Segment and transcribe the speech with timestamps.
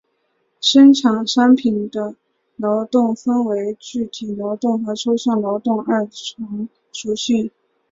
[0.59, 2.15] 生产商品的
[2.55, 7.51] 劳动分为具体劳动和抽象劳动二重属性。